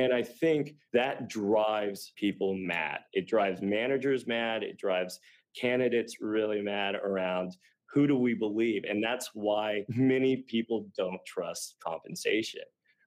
[0.00, 3.00] And I think that drives people mad.
[3.12, 4.62] It drives managers mad.
[4.62, 5.20] It drives
[5.54, 7.56] candidates really mad around
[7.92, 8.84] who do we believe?
[8.88, 10.08] And that's why mm-hmm.
[10.08, 12.62] many people don't trust compensation,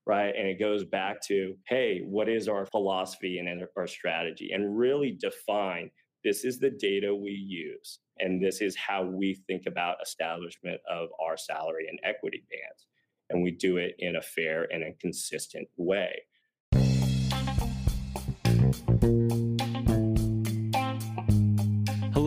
[0.05, 0.33] right?
[0.37, 4.51] And it goes back to, hey, what is our philosophy and our strategy?
[4.53, 5.89] And really define
[6.23, 11.09] this is the data we use, and this is how we think about establishment of
[11.21, 12.85] our salary and equity bands.
[13.29, 16.21] And we do it in a fair and a consistent way.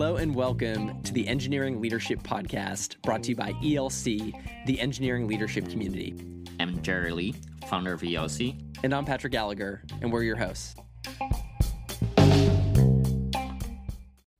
[0.07, 5.27] Hello and welcome to the Engineering Leadership Podcast, brought to you by ELC, the engineering
[5.27, 6.15] leadership community.
[6.61, 7.35] I'm Jerry Lee,
[7.67, 8.57] founder of ELC.
[8.83, 10.75] And I'm Patrick Gallagher, and we're your hosts.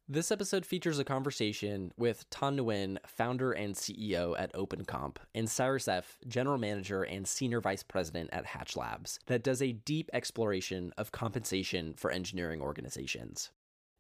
[0.08, 5.90] This episode features a conversation with Thanh Nguyen, founder and CEO at OpenComp, and Cyrus
[5.90, 10.94] F., general manager and senior vice president at Hatched Labs, that does a deep exploration
[10.98, 13.52] of compensation for engineering organizations.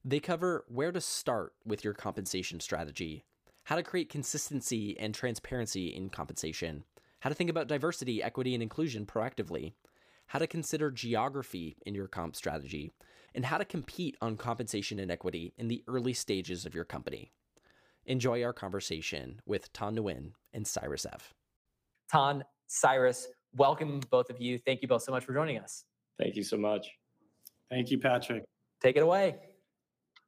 [0.07, 3.25] They cover where to start with your compensation strategy,
[3.65, 6.85] how to create consistency and transparency in compensation,
[7.19, 9.73] how to think about diversity, equity, and inclusion proactively,
[10.27, 12.93] how to consider geography in your comp strategy,
[13.35, 17.33] and how to compete on compensation and equity in the early stages of your company.
[18.05, 21.33] Enjoy our conversation with Thanh Nguyen and Cyrus F.
[22.09, 23.27] Thanh, Cyrus,
[23.57, 24.57] welcome both of you.
[24.57, 25.83] Thank you both so much for joining us.
[26.17, 26.87] Thank you so much.
[27.69, 28.45] Thank you, Patrick.
[28.81, 29.35] Take it away.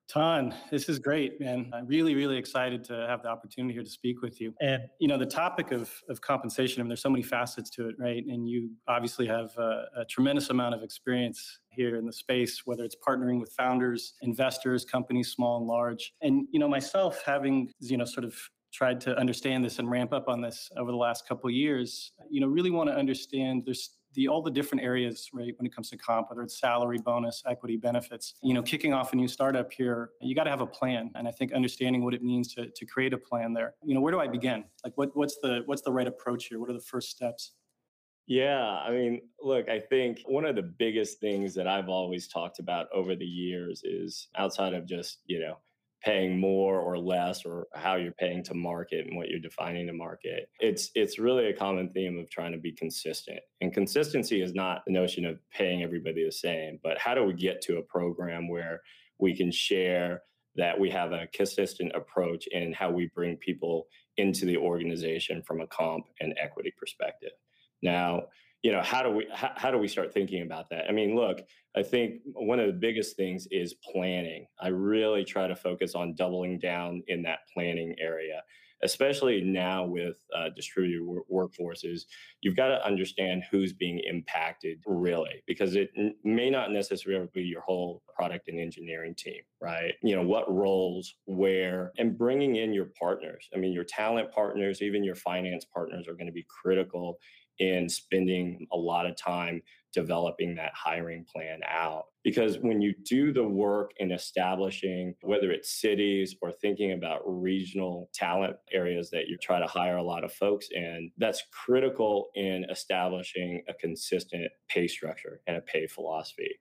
[0.09, 1.69] Thanh, this is great, man.
[1.71, 4.55] I'm really, really excited to have the opportunity here to speak with you.
[4.59, 7.89] And, you know, the topic of, of compensation, I mean, there's so many facets to
[7.89, 8.23] it, right?
[8.25, 12.83] And you obviously have a, a tremendous amount of experience here in the space, whether
[12.83, 16.11] it's partnering with founders, investors, companies, small and large.
[16.21, 18.33] And, you know, myself having, you know, sort of
[18.73, 22.41] tried to understand this and ramp up on this over the last couple years, you
[22.41, 25.89] know, really want to understand there's the all the different areas, right, when it comes
[25.89, 28.35] to comp, whether it's salary, bonus, equity, benefits.
[28.41, 31.27] You know, kicking off a new startup here, you got to have a plan, and
[31.27, 33.75] I think understanding what it means to to create a plan there.
[33.83, 34.65] You know, where do I begin?
[34.83, 36.59] Like, what what's the what's the right approach here?
[36.59, 37.53] What are the first steps?
[38.29, 42.59] Yeah, I mean, look, I think one of the biggest things that I've always talked
[42.59, 45.57] about over the years is outside of just, you know,
[46.03, 49.93] paying more or less or how you're paying to market and what you're defining to
[49.93, 53.39] market it's it's really a common theme of trying to be consistent.
[53.61, 57.33] And consistency is not the notion of paying everybody the same but how do we
[57.33, 58.81] get to a program where
[59.19, 60.21] we can share
[60.55, 65.61] that we have a consistent approach in how we bring people into the organization from
[65.61, 67.31] a comp and equity perspective?
[67.81, 68.23] Now
[68.61, 70.85] you know how do we how, how, do we start thinking about that?
[70.89, 71.41] I mean look
[71.75, 74.47] i think one of the biggest things is planning.
[74.59, 78.41] I really try to focus on doubling down in that planning area
[78.83, 82.01] especially now with uh, distributed workforces.
[82.41, 87.43] You've got to understand who's being impacted really because it n- may not necessarily be
[87.43, 89.93] your whole product and engineering team right?
[90.01, 93.49] You know what roles where and bringing in your partners.
[93.53, 97.17] I mean your talent partners even your finance partners are going to be critical
[97.59, 99.61] in spending a lot of time
[99.93, 102.05] developing that hiring plan out.
[102.23, 108.09] Because when you do the work in establishing, whether it's cities or thinking about regional
[108.13, 112.65] talent areas that you try to hire a lot of folks in, that's critical in
[112.69, 116.59] establishing a consistent pay structure and a pay philosophy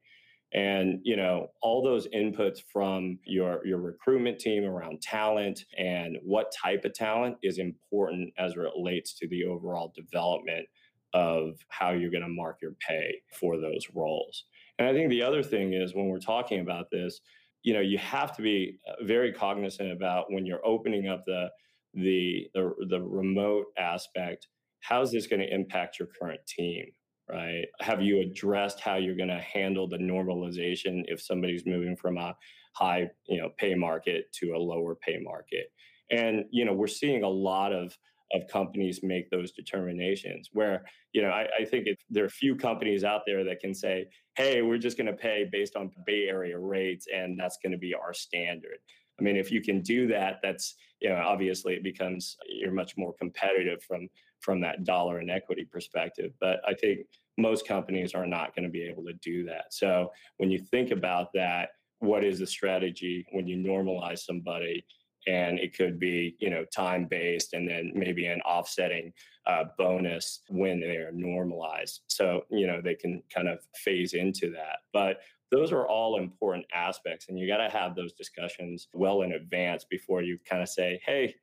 [0.53, 6.53] and you know all those inputs from your your recruitment team around talent and what
[6.53, 10.66] type of talent is important as it relates to the overall development
[11.15, 14.45] of how you're going to mark your pay for those roles.
[14.78, 17.21] And I think the other thing is when we're talking about this,
[17.63, 21.49] you know, you have to be uh, very cognizant about when you're opening up the
[21.95, 24.49] the the, the remote aspect.
[24.81, 26.87] How's this going to impact your current team?
[27.28, 27.66] Right?
[27.81, 32.34] Have you addressed how you're going to handle the normalization if somebody's moving from a
[32.72, 35.72] high, you know, pay market to a lower pay market?
[36.10, 37.99] And you know, we're seeing a lot of
[38.33, 42.54] of companies make those determinations where you know i, I think it, there are few
[42.54, 46.28] companies out there that can say hey we're just going to pay based on bay
[46.28, 48.78] area rates and that's going to be our standard
[49.19, 52.97] i mean if you can do that that's you know obviously it becomes you're much
[52.97, 54.09] more competitive from
[54.41, 56.33] from that dollar and equity perspective.
[56.41, 57.01] But I think
[57.36, 59.66] most companies are not going to be able to do that.
[59.71, 61.71] So when you think about that,
[62.01, 64.84] what is the strategy when you normalize somebody?
[65.28, 69.13] And it could be, you know, time based, and then maybe an offsetting
[69.47, 72.01] uh, bonus when they are normalized.
[72.09, 74.78] So you know they can kind of phase into that.
[74.92, 75.21] But
[75.51, 79.84] those are all important aspects, and you got to have those discussions well in advance
[79.84, 81.34] before you kind of say, "Hey,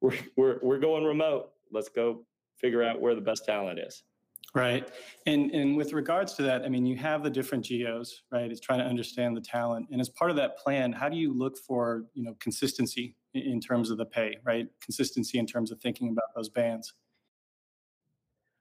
[0.00, 1.50] we're we're we're going remote.
[1.72, 2.24] Let's go
[2.58, 4.02] figure out where the best talent is."
[4.54, 4.88] Right.
[5.26, 8.50] And and with regards to that, I mean, you have the different geos, right?
[8.50, 9.88] It's trying to understand the talent.
[9.90, 13.60] And as part of that plan, how do you look for, you know, consistency in
[13.60, 14.68] terms of the pay, right?
[14.80, 16.94] Consistency in terms of thinking about those bands.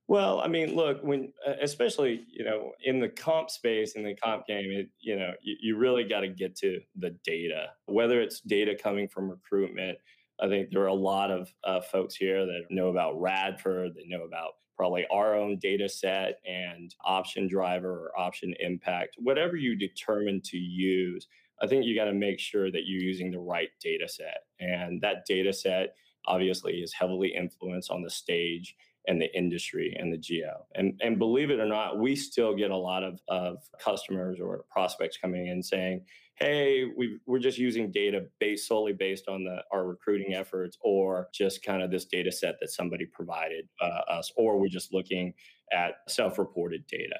[0.07, 1.31] Well, I mean, look, when
[1.61, 5.55] especially you know in the comp space in the comp game, it, you know you,
[5.61, 7.67] you really got to get to the data.
[7.85, 9.99] Whether it's data coming from recruitment,
[10.41, 14.05] I think there are a lot of uh, folks here that know about Radford, they
[14.07, 19.75] know about probably our own data set and option driver or option impact, whatever you
[19.75, 21.27] determine to use.
[21.61, 24.39] I think you got to make sure that you're using the right data set.
[24.59, 28.75] And that data set obviously is heavily influenced on the stage
[29.07, 30.65] and the industry and the geo.
[30.75, 34.63] And, and believe it or not, we still get a lot of, of customers or
[34.71, 36.05] prospects coming in saying,
[36.35, 41.27] hey, we we're just using data based solely based on the our recruiting efforts, or
[41.33, 45.33] just kind of this data set that somebody provided uh, us, or we're just looking
[45.71, 47.17] at self-reported data.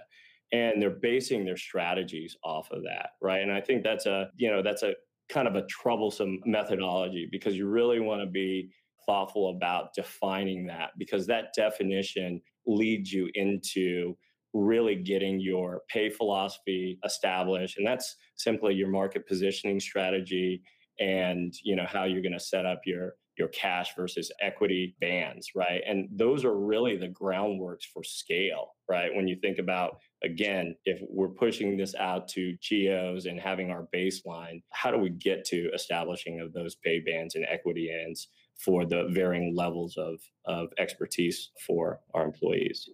[0.52, 3.42] And they're basing their strategies off of that, right?
[3.42, 4.94] And I think that's a, you know, that's a
[5.30, 8.70] kind of a troublesome methodology because you really want to be
[9.06, 14.16] thoughtful about defining that because that definition leads you into
[14.54, 17.78] really getting your pay philosophy established.
[17.78, 20.62] And that's simply your market positioning strategy
[21.00, 25.50] and you know how you're going to set up your your cash versus equity bands
[25.56, 30.76] right and those are really the groundworks for scale right when you think about again
[30.86, 35.44] if we're pushing this out to geos and having our baseline how do we get
[35.46, 38.28] to establishing of those pay bands and equity ends
[38.58, 42.90] for the varying levels of, of expertise for our employees.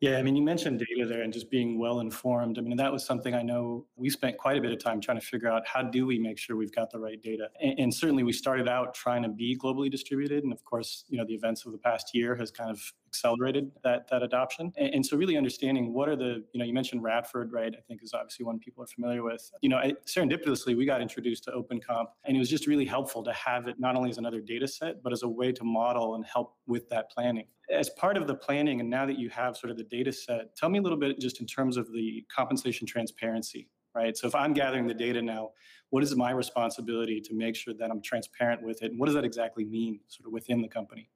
[0.00, 2.56] Yeah, I mean, you mentioned data there and just being well informed.
[2.56, 5.18] I mean, that was something I know we spent quite a bit of time trying
[5.18, 7.48] to figure out how do we make sure we've got the right data.
[7.60, 11.18] And, and, certainly, we started out trying to be globally distributed, and of course, you
[11.18, 12.80] know, the events of the past year has kind of
[13.18, 14.72] accelerated that that adoption.
[14.76, 17.74] And, and, so really understanding what are the, you know, you mentioned Radford, right?
[17.76, 19.50] I think is obviously one people are familiar with.
[19.60, 23.22] You know, I, serendipitously, we got introduced to OpenComp, and it was just really helpful
[23.24, 26.14] to have it not only as another data set, but as a way to model
[26.14, 27.46] and help with that planning.
[27.70, 30.56] As part of the planning, and now that you have sort of the data set,
[30.56, 34.16] tell me a little bit just in terms of the compensation transparency right?
[34.16, 35.50] So if I'm gathering the data now,
[35.90, 38.92] what is my responsibility to make sure that I'm transparent with it?
[38.92, 41.08] And what does that exactly mean sort of within the company?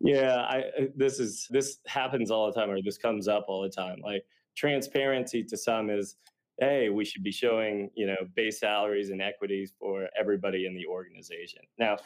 [0.00, 3.62] Yeah, I uh, this is this happens all the time, or this comes up all
[3.62, 3.98] the time.
[4.02, 4.24] Like
[4.56, 6.16] transparency to some is,
[6.60, 10.86] hey, we should be showing you know base salaries and equities for everybody in the
[10.86, 11.62] organization.
[11.78, 11.98] Now,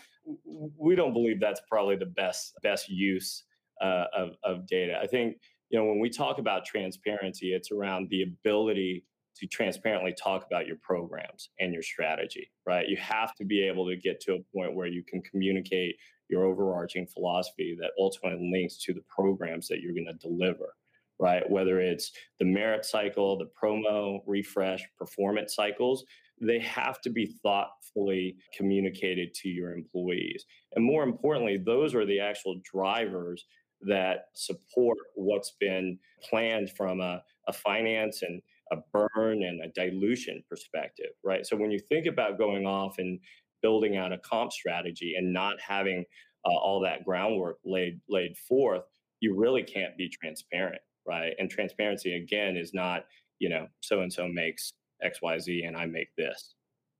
[0.76, 3.44] we don't believe that's probably the best best use
[3.80, 4.98] uh, of of data.
[5.02, 5.38] I think
[5.70, 9.04] you know when we talk about transparency, it's around the ability
[9.36, 12.88] to transparently talk about your programs and your strategy, right?
[12.88, 15.96] You have to be able to get to a point where you can communicate
[16.28, 20.74] your overarching philosophy that ultimately links to the programs that you're going to deliver
[21.18, 21.48] right?
[21.48, 26.04] Whether it's the merit cycle the promo refresh performance cycles
[26.38, 30.44] they have to be thoughtfully communicated to your employees.
[30.74, 33.44] And more importantly those are the actual drivers
[33.82, 38.42] that support what's been planned from a, a finance and
[38.72, 41.46] a burn and a dilution perspective right?
[41.46, 43.18] So when you think about going off and
[43.66, 46.04] building out a comp strategy and not having
[46.44, 48.84] uh, all that groundwork laid laid forth,
[49.22, 51.32] you really can't be transparent, right?
[51.38, 52.98] And transparency again is not,
[53.42, 54.62] you know, so and so makes
[55.02, 56.54] X Y Z and I make this,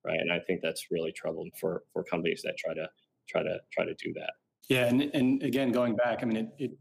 [0.05, 0.19] right?
[0.19, 2.89] And I think that's really troubling for for companies that try to
[3.31, 4.33] try to try to do that.
[4.69, 6.73] Yeah, and and again, going back, I mean, it, it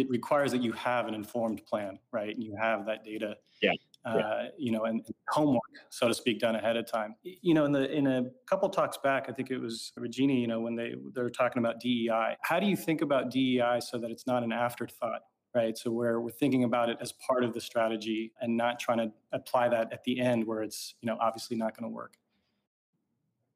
[0.00, 2.32] it requires that you have an informed plan, right?
[2.34, 3.36] And you have that data.
[3.60, 3.72] Yeah.
[4.04, 7.14] Uh, you know, and, and, homework, so to speak, done ahead of time.
[7.22, 10.34] You know, in the in a couple talks back, I think it was Regina.
[10.34, 12.36] You know, when they they're talking about DEI.
[12.42, 15.22] How do you think about DEI so that it's not an afterthought?
[15.54, 15.78] Right.
[15.78, 19.12] So where we're thinking about it as part of the strategy and not trying to
[19.32, 22.14] apply that at the end where it's, you know, obviously not going to work.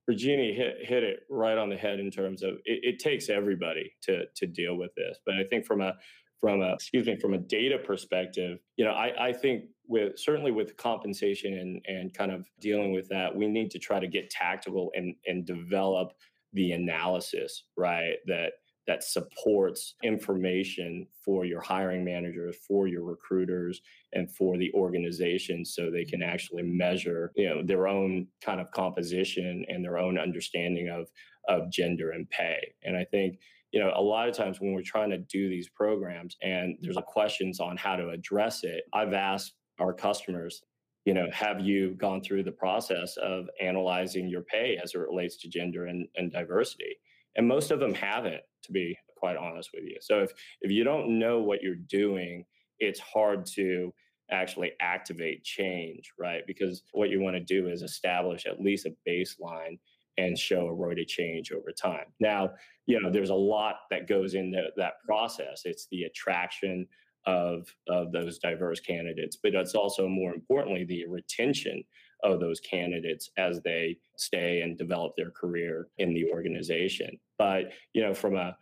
[0.07, 3.93] Regina hit, hit it right on the head in terms of it, it takes everybody
[4.03, 5.19] to to deal with this.
[5.27, 5.95] But I think from a
[6.41, 10.51] from a excuse me from a data perspective you know i, I think with certainly
[10.51, 14.31] with compensation and and kind of dealing with that we need to try to get
[14.31, 16.13] tactical and and develop
[16.53, 18.53] the analysis right that
[18.89, 23.83] that supports information for your hiring managers, for your recruiters,
[24.15, 28.73] and for the organization so they can actually measure, you know, their own kind of
[28.73, 31.07] composition and their own understanding of
[31.49, 32.59] of gender and pay.
[32.83, 33.39] And I think
[33.73, 36.97] you know, a lot of times when we're trying to do these programs and there's
[37.07, 40.63] questions on how to address it, I've asked our customers,
[41.05, 45.37] you know, have you gone through the process of analyzing your pay as it relates
[45.39, 46.97] to gender and, and diversity?
[47.37, 49.97] And most of them haven't, to be quite honest with you.
[50.01, 52.45] So if if you don't know what you're doing,
[52.79, 53.93] it's hard to
[54.31, 56.43] actually activate change, right?
[56.47, 59.79] Because what you want to do is establish at least a baseline
[60.19, 62.07] and show a of change over time.
[62.21, 62.51] Now,
[62.87, 65.63] you know, there's a lot that goes into that process.
[65.65, 66.87] It's the attraction
[67.27, 71.83] of of those diverse candidates, but it's also more importantly the retention
[72.25, 77.19] of those candidates as they stay and develop their career in the organization.
[77.39, 78.57] But you know, from a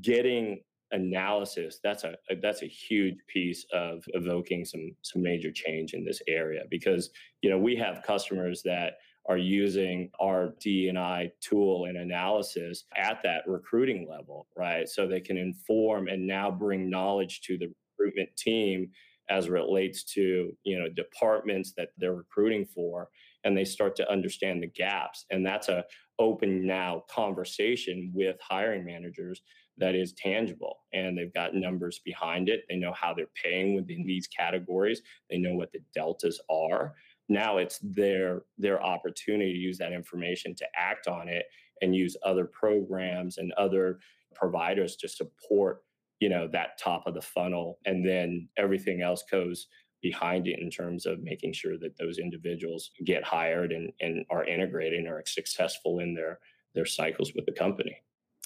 [0.00, 0.60] getting
[0.92, 6.20] analysis that's a, that's a huge piece of evoking some some major change in this
[6.26, 7.10] area because
[7.42, 8.94] you know we have customers that
[9.28, 14.88] are using our D&I tool and analysis at that recruiting level, right?
[14.88, 18.90] So they can inform and now bring knowledge to the recruitment team
[19.28, 23.08] as relates to, you know, departments that they're recruiting for
[23.44, 25.84] and they start to understand the gaps and that's a
[26.18, 29.40] open now conversation with hiring managers
[29.78, 32.64] that is tangible and they've got numbers behind it.
[32.68, 35.00] They know how they're paying within these categories.
[35.30, 36.94] They know what the deltas are.
[37.30, 41.46] Now it's their their opportunity to use that information to act on it
[41.80, 44.00] and use other programs and other
[44.34, 45.82] providers to support,
[46.18, 49.68] you know, that top of the funnel and then everything else goes
[50.02, 54.44] behind it in terms of making sure that those individuals get hired and, and are
[54.44, 56.40] integrated and are successful in their
[56.74, 57.96] their cycles with the company.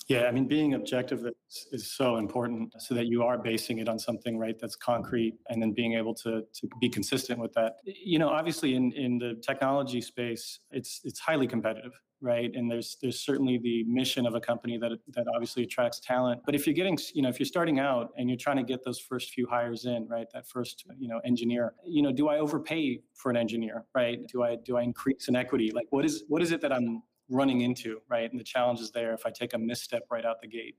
[0.06, 3.88] Yeah, I mean, being objective is, is, so important so that you are basing it
[3.88, 7.76] on something, right, that's concrete and then being able to, to be consistent with that.
[7.86, 12.50] You know, obviously in, in the technology space, it's it's highly competitive, right?
[12.54, 16.42] And there's there's certainly the mission of a company that that obviously attracts talent.
[16.44, 18.84] But if you're getting, you know, if you're starting out and you're trying to get
[18.84, 22.38] those first few hires in, right, that first, you know, engineer, you know, do I
[22.38, 24.18] overpay for an engineer, right?
[24.26, 25.70] Do I do I increase in equity?
[25.74, 28.30] Like what is what is it that I'm running into, right?
[28.30, 30.76] And the challenges there if I take a misstep right out the gate.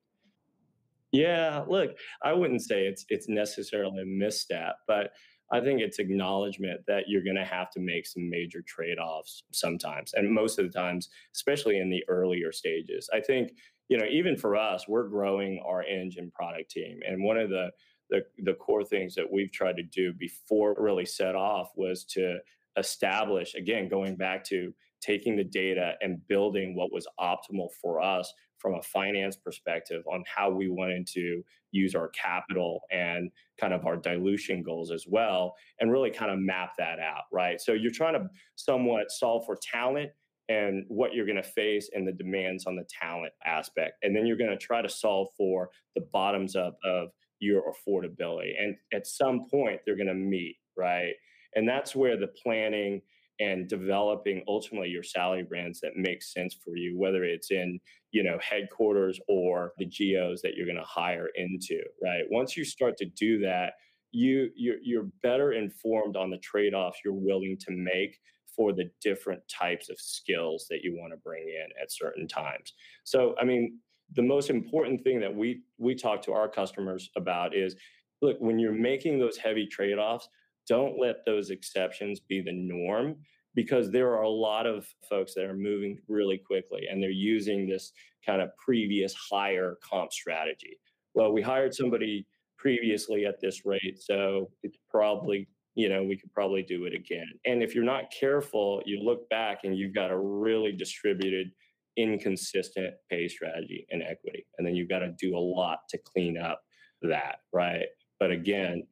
[1.12, 5.12] Yeah, look, I wouldn't say it's it's necessarily a misstep, but
[5.52, 10.14] I think it's acknowledgement that you're going to have to make some major trade-offs sometimes,
[10.14, 13.10] and most of the times, especially in the earlier stages.
[13.14, 13.54] I think
[13.88, 17.70] you know even for us, we're growing our engine product team, and one of the
[18.10, 22.38] the, the core things that we've tried to do before really set off was to
[22.78, 24.74] establish again going back to
[25.06, 30.24] taking the data and building what was optimal for us from a finance perspective on
[30.34, 35.54] how we wanted to use our capital and kind of our dilution goals as well
[35.80, 37.62] and really kind of map that out right?
[37.62, 40.12] So you're trying to somewhat solve for talent
[40.48, 44.26] and what you're going to face and the demands on the talent aspect and then
[44.26, 47.10] you're going to try to solve for the bottoms up of
[47.40, 51.14] your affordability and at some point they're going to meet right?
[51.56, 53.02] And that's where the planning
[53.40, 57.80] and developing ultimately your salary brands that make sense for you whether it's in
[58.12, 62.24] you know headquarters or the geos that you're going to hire into right?
[62.30, 63.74] Once you start to do that
[64.12, 68.18] you you're, you're better informed on the trade-offs you're willing to make
[68.56, 72.74] for the different types of skills that you want to bring in at certain times.
[73.04, 73.80] So i mean
[74.14, 77.76] the most important thing that we we talk to our customers about is
[78.22, 80.30] look when you're making those heavy trade-offs
[80.68, 83.16] don't let those exceptions be the norm
[83.56, 87.68] because there are a lot of folks that are moving really quickly and they're using
[87.68, 87.94] this
[88.26, 90.78] kind of previous higher comp strategy.
[91.14, 96.34] Well, we hired somebody previously at this rate, so it's probably, you know, we could
[96.34, 97.28] probably do it again.
[97.46, 101.52] And if you're not careful, you look back and you've got a really distributed,
[101.96, 104.46] inconsistent pay strategy and equity.
[104.58, 106.62] And then you've got to do a lot to clean up
[107.02, 107.86] that, right?
[108.20, 108.84] But again,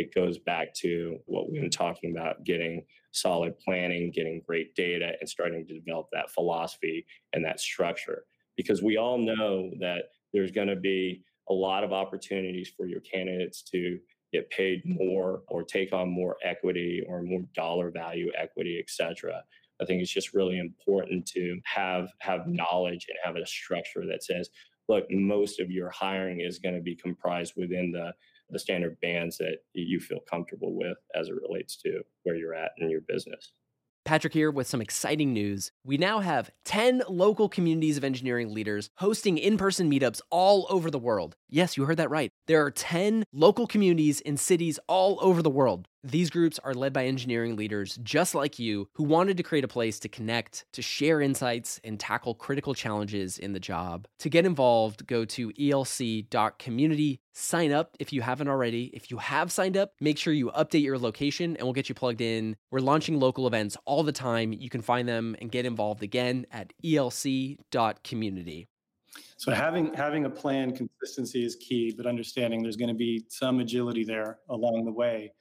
[0.00, 5.12] it goes back to what we've been talking about getting solid planning, getting great data,
[5.20, 7.04] and starting to develop that philosophy
[7.34, 8.24] and that structure.
[8.56, 13.00] Because we all know that there's going to be a lot of opportunities for your
[13.00, 13.98] candidates to
[14.32, 19.42] get paid more or take on more equity or more dollar value equity, et cetera.
[19.82, 24.22] I think it's just really important to have have knowledge and have a structure that
[24.22, 24.48] says,
[24.88, 28.12] look, most of your hiring is going to be comprised within the
[28.50, 32.72] the standard bands that you feel comfortable with as it relates to where you're at
[32.78, 33.52] in your business.
[34.04, 35.72] Patrick here with some exciting news.
[35.84, 40.90] We now have 10 local communities of engineering leaders hosting in person meetups all over
[40.90, 41.36] the world.
[41.48, 42.30] Yes, you heard that right.
[42.46, 45.86] There are 10 local communities in cities all over the world.
[46.02, 49.68] These groups are led by engineering leaders just like you who wanted to create a
[49.68, 54.08] place to connect, to share insights, and tackle critical challenges in the job.
[54.20, 58.90] To get involved, go to elc.community, sign up if you haven't already.
[58.92, 61.94] If you have signed up, make sure you update your location and we'll get you
[61.94, 62.56] plugged in.
[62.70, 64.52] We're launching local events all the time.
[64.52, 68.68] You can find them and get involved again at elc.community.
[69.36, 73.58] So having having a plan consistency is key, but understanding there's going to be some
[73.58, 75.32] agility there along the way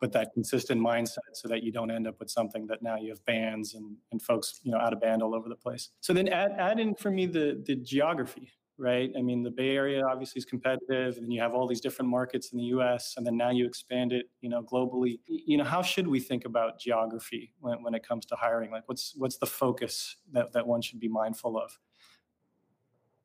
[0.00, 3.08] but that consistent mindset so that you don't end up with something that now you
[3.10, 6.12] have bands and, and folks you know out of band all over the place so
[6.12, 9.10] then add, add in for me the the geography right?
[9.18, 12.52] I mean the bay area obviously is competitive and you have all these different markets
[12.52, 15.18] in the us and then now you expand it you know globally.
[15.26, 18.70] You know how should we think about geography when, when it comes to hiring?
[18.70, 21.78] Like what's what's the focus that, that one should be mindful of?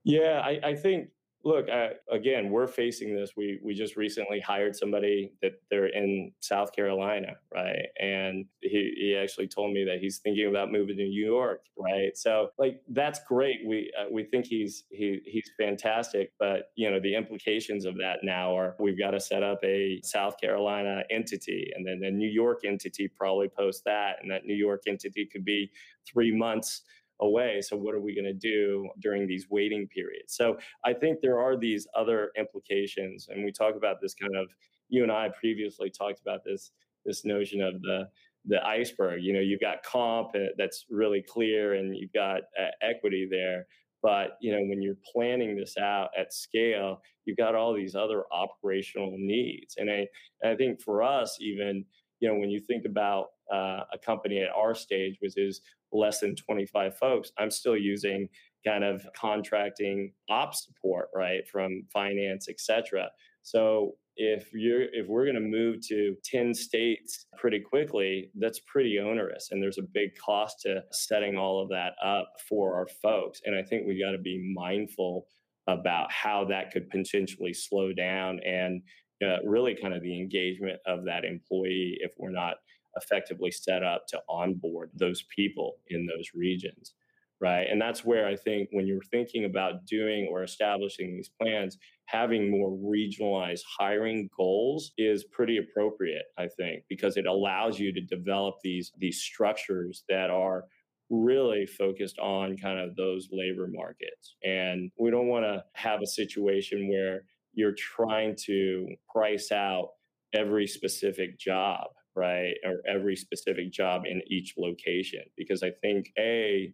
[0.04, 1.10] Yeah I, I think
[1.44, 6.32] look uh, again we're facing this we we just recently hired somebody that they're in
[6.40, 7.88] south carolina right?
[8.00, 12.18] And he, he actually told me that he's thinking about moving to new york right?
[12.18, 13.60] So like that's great.
[13.66, 18.20] We uh, we think he's he he's fantastic but you know the implications of that
[18.24, 22.28] now are we've got to set up a south carolina entity and then the new
[22.28, 25.72] york entity probably post that and that new york entity could be
[26.06, 26.84] three months
[27.24, 27.62] away.
[27.62, 30.36] So, what are we going to do during these waiting periods?
[30.36, 34.50] So, I think there are these other implications, and we talk about this kind of.
[34.90, 36.72] You and I previously talked about this
[37.06, 38.08] this notion of the
[38.46, 39.24] the iceberg.
[39.24, 43.66] You know, you've got comp uh, that's really clear, and you've got uh, equity there.
[44.02, 48.24] But you know, when you're planning this out at scale, you've got all these other
[48.32, 50.08] operational needs, and I,
[50.42, 51.86] and I think for us, even
[52.24, 55.60] you know, when you think about uh, a company at our stage, which is
[55.92, 58.30] less than 25 folks, I'm still using
[58.66, 63.10] kind of contracting ops support, right, from finance, et cetera.
[63.42, 69.00] So if you're if we're going to move to 10 states pretty quickly that's pretty
[69.00, 73.42] onerous and there's a big cost to setting all of that up for our folks
[73.46, 75.26] and i think we got to be mindful
[75.66, 78.84] about how that could potentially slow down and
[79.24, 82.56] uh, really kind of the engagement of that employee if we're not
[82.96, 86.94] effectively set up to onboard those people in those regions
[87.42, 87.68] right?
[87.70, 92.50] And that's where i think when you're thinking about doing or establishing these plans having
[92.50, 98.56] more regionalized hiring goals is pretty appropriate i think because it allows you to develop
[98.64, 100.66] these these structures that are
[101.10, 104.36] really focused on kind of those labor markets.
[104.44, 107.24] And we don't want to have a situation where
[107.54, 109.90] you're trying to price out
[110.34, 112.54] every specific job right?
[112.64, 115.22] Or every specific job in each location.
[115.38, 116.74] Because I think, A,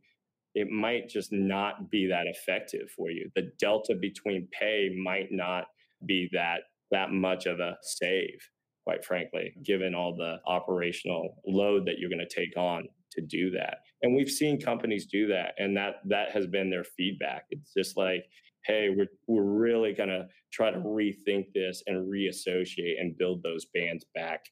[0.55, 3.29] it might just not be that effective for you.
[3.35, 5.65] The delta between pay might not
[6.05, 6.61] be that
[6.91, 8.39] that much of a save,
[8.83, 13.51] quite frankly, given all the operational load that you're going to take on to do
[13.51, 13.77] that.
[14.01, 17.45] And we've seen companies do that, and that that has been their feedback.
[17.51, 18.25] It's just like,
[18.65, 23.65] hey, we're we're really going to try to rethink this and reassociate and build those
[23.73, 24.45] bands back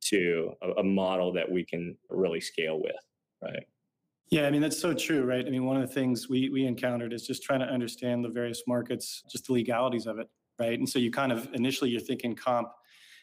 [0.00, 2.96] to a, a model that we can really scale with,
[3.42, 3.64] right?
[4.30, 5.46] Yeah, I mean that's so true, right?
[5.46, 8.28] I mean, one of the things we we encountered is just trying to understand the
[8.28, 10.78] various markets, just the legalities of it, right?
[10.78, 12.68] And so you kind of initially you're thinking comp,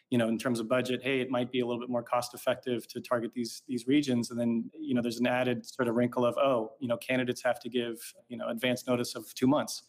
[0.10, 2.34] you know, in terms of budget, hey, it might be a little bit more cost
[2.34, 5.96] effective to target these these regions, and then you know there's an added sort of
[5.96, 9.48] wrinkle of oh, you know, candidates have to give you know advance notice of two
[9.48, 9.84] months,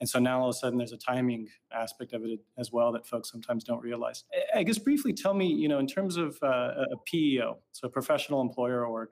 [0.00, 2.92] and so now all of a sudden there's a timing aspect of it as well
[2.92, 4.24] that folks sometimes don't realize.
[4.54, 6.46] I guess briefly tell me, you know, in terms of uh,
[6.92, 9.08] a PEO, so a professional employer org,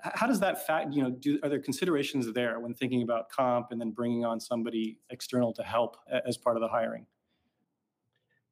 [0.00, 3.68] how does that fact, you know, do, are there considerations there when thinking about comp
[3.70, 7.06] and then bringing on somebody external to help as part of the hiring?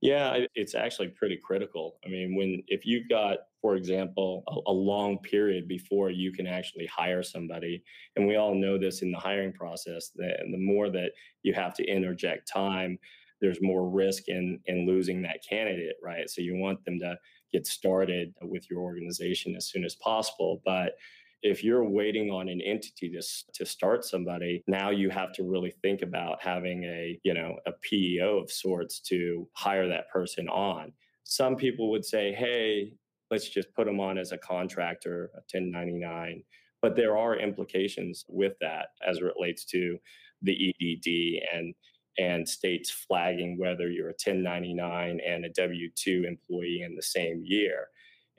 [0.03, 1.95] Yeah, it's actually pretty critical.
[2.05, 6.45] I mean, when if you've got, for example, a, a, long period before you can
[6.45, 7.85] actually hire somebody,
[8.17, 11.13] and we all know this in the hiring process, that the more that
[11.45, 12.99] you have to interject time,
[13.41, 16.29] there's more risk in in losing that candidate, right?
[16.29, 17.17] So you want them to
[17.53, 20.95] get started with your organization as soon as possible, but
[21.43, 25.73] if you're waiting on an entity to, to start somebody now you have to really
[25.83, 30.93] think about having a you know a peo of sorts to hire that person on
[31.25, 32.93] some people would say hey
[33.31, 36.43] let's just put them on as a contractor a 1099
[36.81, 39.99] but there are implications with that as it relates to
[40.43, 41.75] the edd and
[42.19, 47.43] and states flagging whether you're a 1099 and a W 2 employee in the same
[47.45, 47.89] year.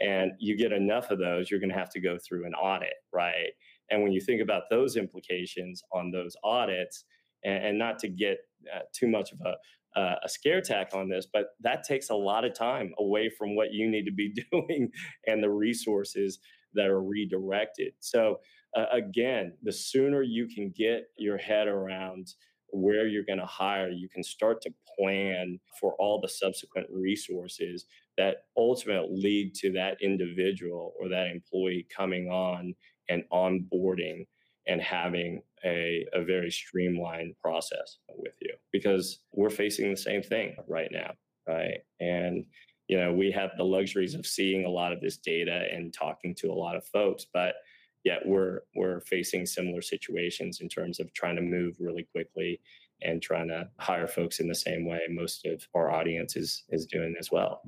[0.03, 2.93] And you get enough of those, you're going to have to go through an audit,
[3.13, 3.51] right?
[3.89, 7.05] And when you think about those implications on those audits,
[7.43, 8.39] and, and not to get
[8.73, 9.55] uh, too much of a
[9.95, 13.55] uh, a scare tack on this, but that takes a lot of time away from
[13.55, 14.91] what you need to be doing
[15.27, 16.39] and the resources
[16.73, 17.93] that are redirected.
[17.99, 18.39] So,
[18.75, 22.33] uh, again, the sooner you can get your head around
[22.73, 27.85] where you're going to hire, you can start to plan for all the subsequent resources
[28.17, 32.73] that ultimately lead to that individual or that employee coming on
[33.09, 34.25] and onboarding
[34.67, 40.55] and having a, a very streamlined process with you because we're facing the same thing
[40.67, 41.11] right now
[41.47, 41.79] right?
[41.99, 42.45] And
[42.87, 46.35] you know we have the luxuries of seeing a lot of this data and talking
[46.35, 47.55] to a lot of folks but
[48.03, 52.59] yet we're we're facing similar situations in terms of trying to move really quickly
[53.01, 56.85] and trying to hire folks in the same way most of our audience is is
[56.85, 57.61] doing as well.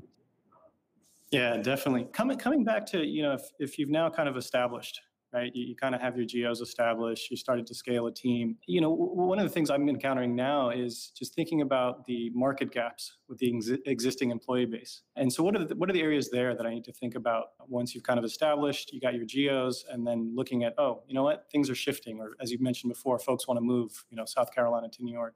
[1.31, 2.07] Yeah definitely.
[2.13, 5.01] Coming coming back to you know if, if you've now kind of established
[5.35, 5.51] right?
[5.53, 7.29] You, you kind of have your geos established.
[7.29, 8.57] You started to scale a team.
[8.67, 12.31] You know, w- one of the things I'm encountering now is just thinking about the
[12.33, 15.01] market gaps with the ex- existing employee base.
[15.17, 17.15] And so, what are the, what are the areas there that I need to think
[17.15, 21.03] about once you've kind of established, you got your geos, and then looking at, oh,
[21.07, 24.05] you know what, things are shifting, or as you mentioned before, folks want to move,
[24.09, 25.35] you know, South Carolina to New York.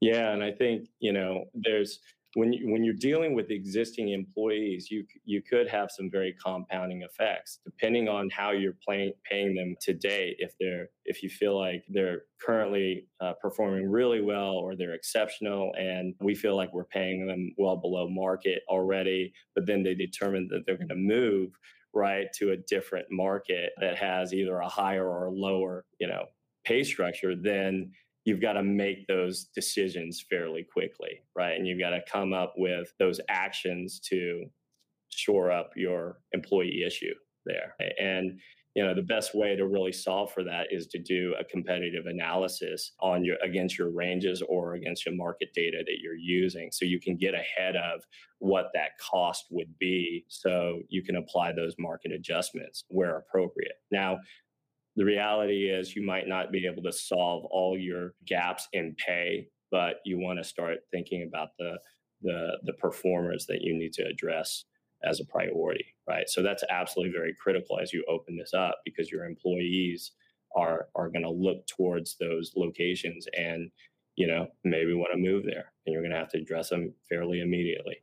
[0.00, 1.98] Yeah, and I think you know there's
[2.34, 7.02] when you, when you're dealing with existing employees, you you could have some very compounding
[7.02, 10.34] effects depending on how you're playing, paying them today.
[10.38, 15.72] If they're if you feel like they're currently uh, performing really well or they're exceptional,
[15.78, 20.48] and we feel like we're paying them well below market already, but then they determine
[20.50, 21.50] that they're going to move
[21.94, 26.26] right to a different market that has either a higher or lower you know
[26.64, 27.90] pay structure, then
[28.24, 31.56] you've got to make those decisions fairly quickly, right?
[31.56, 34.44] And you've got to come up with those actions to
[35.10, 37.14] shore up your employee issue
[37.46, 37.74] there.
[37.98, 38.38] And
[38.78, 42.06] you know the best way to really solve for that is to do a competitive
[42.06, 46.84] analysis on your against your ranges or against your market data that you're using so
[46.84, 48.04] you can get ahead of
[48.38, 54.16] what that cost would be so you can apply those market adjustments where appropriate now
[54.98, 59.46] the reality is you might not be able to solve all your gaps in pay,
[59.70, 61.78] but you want to start thinking about the
[62.22, 64.64] the the performers that you need to address
[65.04, 66.28] as a priority, right?
[66.28, 70.10] So that's absolutely very critical as you open this up because your employees
[70.56, 73.70] are are going to look towards those locations and
[74.16, 76.92] you know maybe want to move there and you're going to have to address them
[77.08, 77.98] fairly immediately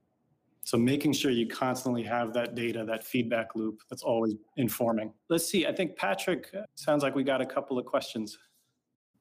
[0.66, 5.14] so making sure you constantly have that data, that feedback loop that's always informing.
[5.30, 5.68] Let's see.
[5.68, 8.36] I think Patrick uh, sounds like we got a couple of questions.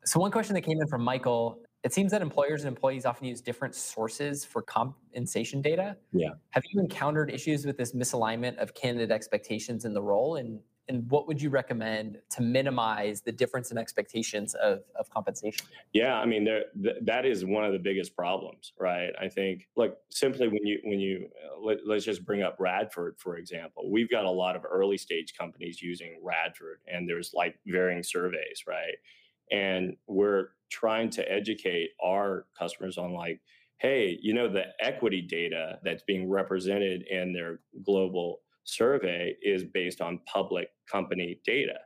[0.07, 3.27] So one question that came in from Michael, it seems that employers and employees often
[3.27, 5.99] use different sources for compensation data.
[6.13, 6.31] Yeah.
[6.51, 11.09] Have you encountered issues with this misalignment of candidate expectations in the role and and
[11.11, 15.67] what would you recommend to minimize the difference in expectations of, of compensation?
[15.93, 19.13] Yeah i mean there th- that is one of the biggest problems right?
[19.21, 23.17] I think like simply when you when you uh, let, let's just bring up radford
[23.19, 23.91] for example.
[23.91, 28.65] We've got a lot of early stage companies using radford and there's like varying surveys
[28.67, 28.95] right?
[29.51, 33.41] And we're trying to educate our customers on like
[33.79, 40.01] hey you know the equity data that's being represented in their global survey is based
[40.01, 41.79] on public company data.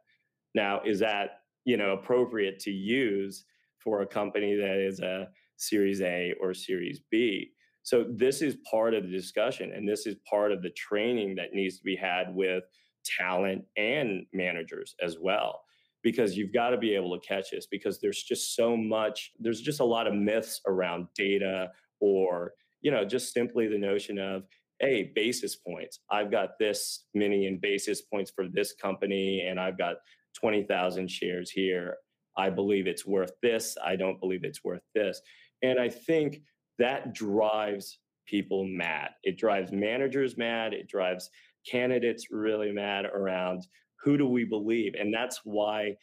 [0.55, 3.45] Now, is that you know appropriate to use
[3.83, 7.51] for a company that is a Series A or Series B?
[7.83, 11.55] So this is part of the discussion, and this is part of the training that
[11.55, 12.65] needs to be had with
[13.05, 15.63] talent and managers as well
[16.03, 19.61] because you've got to be able to catch this because there's just so much there's
[19.61, 24.45] just a lot of myths around data or you know just simply the notion of
[24.81, 26.01] hey, basis points.
[26.11, 29.97] I've got this many in basis points for this company, and I've got
[30.41, 31.97] 20,000 shares here.
[32.37, 33.77] I believe it's worth this.
[33.85, 35.21] I don't believe it's worth this.
[35.63, 36.43] And I think
[36.79, 39.11] that drives people mad.
[39.25, 40.73] It drives managers mad.
[40.73, 41.31] It drives
[41.69, 43.67] candidates really mad around
[44.03, 44.95] who do we believe?
[44.99, 45.97] And that's why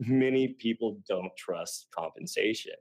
[0.00, 2.74] many people don't trust compensation,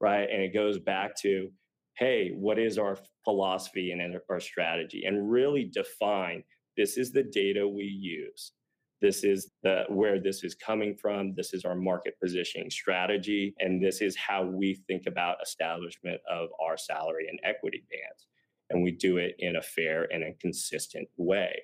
[0.00, 0.28] right?
[0.30, 1.50] And it goes back to
[1.98, 5.04] hey, what is our philosophy and our strategy?
[5.04, 6.44] And really define
[6.76, 8.52] this is the data we use.
[9.00, 11.34] This is the where this is coming from.
[11.34, 13.54] This is our market positioning strategy.
[13.58, 18.26] And this is how we think about establishment of our salary and equity bands.
[18.70, 21.62] And we do it in a fair and a consistent way.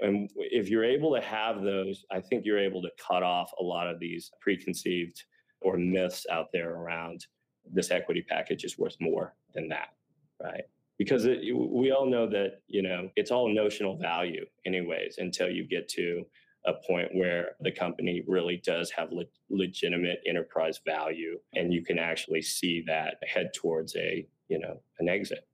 [0.00, 3.62] And if you're able to have those, I think you're able to cut off a
[3.62, 5.22] lot of these preconceived
[5.60, 7.24] or myths out there around
[7.72, 9.88] this equity package is worth more than that,
[10.42, 10.64] right?
[10.98, 15.66] because it, we all know that you know it's all notional value anyways until you
[15.66, 16.24] get to
[16.66, 21.98] a point where the company really does have le- legitimate enterprise value and you can
[21.98, 25.46] actually see that head towards a you know an exit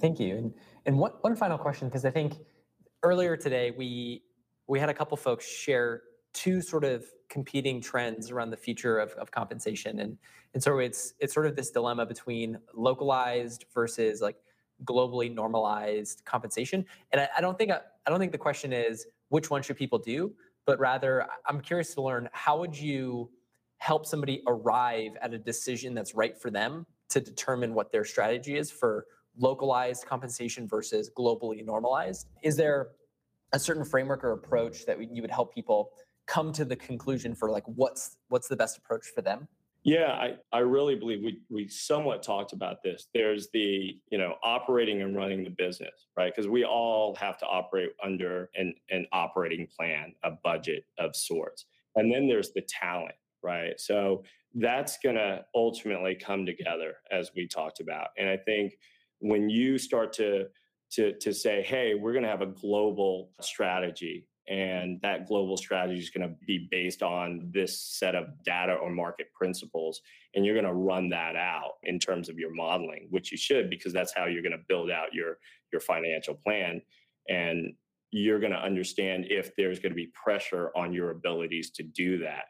[0.00, 0.54] thank you and
[0.84, 2.34] and one, one final question because i think
[3.02, 4.22] earlier today we
[4.68, 6.02] we had a couple folks share
[6.36, 10.16] two sort of competing trends around the future of, of compensation and
[10.54, 14.36] and so it's it's sort of this dilemma between localized versus like
[14.84, 19.06] globally normalized compensation and i, I don't think I, I don't think the question is
[19.28, 20.32] which one should people do,
[20.64, 23.30] but rather I'm curious to learn how would you
[23.78, 28.56] help somebody arrive at a decision that's right for them to determine what their strategy
[28.56, 29.06] is for
[29.38, 32.28] localized compensation versus globally normalized?
[32.42, 32.88] Is there
[33.52, 35.90] a certain framework or approach that you would help people
[36.26, 39.48] come to the conclusion for like what's what's the best approach for them?
[39.86, 43.06] Yeah, I, I really believe we we somewhat talked about this.
[43.14, 46.34] There's the, you know, operating and running the business, right?
[46.34, 51.66] Because we all have to operate under an, an operating plan, a budget of sorts.
[51.94, 53.78] And then there's the talent, right?
[53.78, 58.08] So that's gonna ultimately come together as we talked about.
[58.18, 58.74] And I think
[59.20, 60.46] when you start to
[60.94, 66.10] to to say, hey, we're gonna have a global strategy and that global strategy is
[66.10, 70.00] going to be based on this set of data or market principles
[70.34, 73.68] and you're going to run that out in terms of your modeling which you should
[73.68, 75.38] because that's how you're going to build out your
[75.72, 76.80] your financial plan.
[77.28, 77.74] And
[78.12, 82.18] you're going to understand if there's going to be pressure on your abilities to do
[82.18, 82.44] that.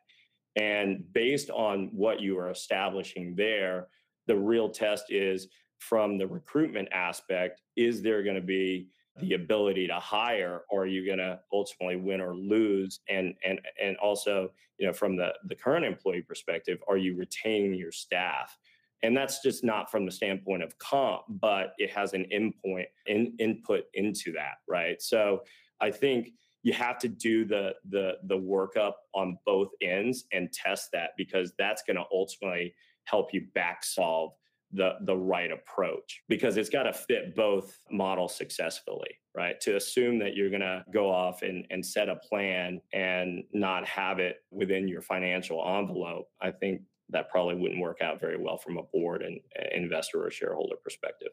[0.55, 3.89] And based on what you are establishing there
[4.27, 5.47] the real test is
[5.79, 8.89] from the recruitment aspect is there going to be
[9.20, 13.00] the ability to hire or are you going to ultimately win or lose?
[13.09, 17.74] And and and also you know from the the current employee perspective are you retaining
[17.74, 18.59] your staff?
[19.02, 23.35] And that's just not from the standpoint of comp but it has an endpoint in,
[23.38, 25.00] input into that right?
[25.00, 25.42] So
[25.81, 26.31] i think
[26.66, 31.52] you have to do the the the workup on both ends and test that because
[31.57, 32.74] that's going to ultimately
[33.05, 34.33] help you back solve
[34.72, 40.18] the the right approach because it's got to fit both models successfully right to assume
[40.18, 44.38] that you're going to go off and, and set a plan and not have it
[44.50, 48.83] within your financial envelope i think that probably wouldn't work out very well from a
[48.92, 49.38] board and
[49.72, 51.31] investor or shareholder perspective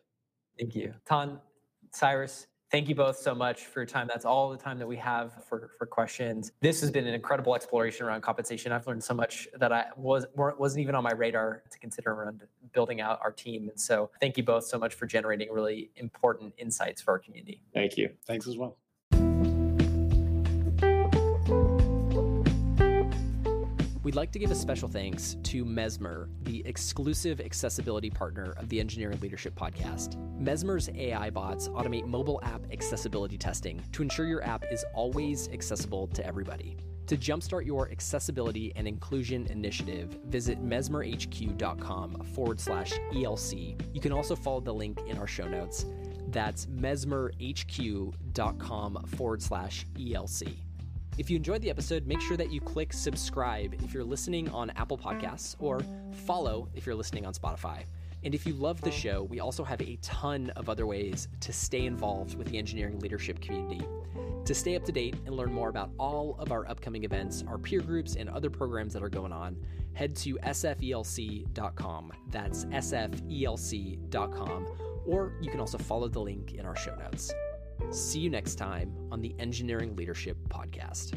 [0.59, 1.39] thank you Thanh
[1.91, 4.07] cyrus Thank you both so much for your time.
[4.11, 6.53] That's all the time that we have for, for questions.
[6.59, 8.71] This has been an incredible exploration around compensation.
[8.71, 12.41] I've learned so much that I was wasn't even on my radar to consider around
[12.73, 13.69] building out our team.
[13.69, 17.62] And so, thank you both so much for generating really important insights for our community.
[17.73, 18.09] Thank you.
[18.25, 18.77] Thanks as well.
[24.03, 28.81] We'd like to give a special thanks to Mesmer, the exclusive accessibility partner of the
[28.81, 30.17] Engineering Leadership Podcast.
[30.38, 36.07] Mesmer's AI bots automate mobile app accessibility testing to ensure your app is always accessible
[36.07, 36.75] to everybody.
[37.07, 43.79] To jumpstart your accessibility and inclusion initiative, visit mesmerhq.com forward slash ELC.
[43.93, 45.85] You can also follow the link in our show notes.
[46.29, 48.13] That's mesmerhq.com
[49.07, 50.55] forward slash ELC.
[51.17, 54.71] If you enjoyed the episode, make sure that you click subscribe if you're listening on
[54.71, 55.81] Apple Podcasts or
[56.25, 57.83] follow if you're listening on Spotify.
[58.23, 58.93] And if you love the mm.
[58.93, 62.99] show, we also have a ton of other ways to stay involved with the engineering
[62.99, 63.86] leadership community.
[64.45, 67.57] To stay up to date and learn more about all of our upcoming events, our
[67.57, 69.55] peer groups, and other programs that are going on,
[69.93, 72.12] head to sfelc.com.
[72.29, 74.67] That's sfelc.com.
[75.05, 77.31] Or you can also follow the link in our show notes.
[77.91, 81.13] See you next time on the Engineering Leadership Podcast.